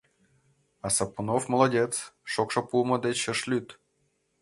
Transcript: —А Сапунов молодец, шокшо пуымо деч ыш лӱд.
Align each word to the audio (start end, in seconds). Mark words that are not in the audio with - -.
—А 0.85 0.87
Сапунов 0.95 1.43
молодец, 1.53 1.93
шокшо 2.31 2.61
пуымо 2.69 2.97
деч 3.05 3.19
ыш 3.33 3.39
лӱд. 3.49 3.67